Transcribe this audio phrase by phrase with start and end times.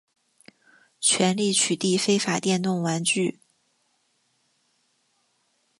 [0.99, 3.39] 全力取缔非法电动玩具